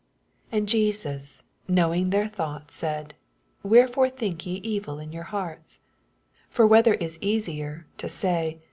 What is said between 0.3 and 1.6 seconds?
4 And Jesns